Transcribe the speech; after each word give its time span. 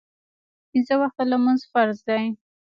پینځه 0.69 0.95
وخته 1.01 1.23
لمونځ 1.31 1.61
فرض 1.71 1.97
دی 2.07 2.25